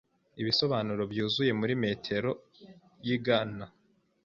[0.41, 2.31] ibisobanuro byuzuye muri Metero
[3.05, 3.65] yigana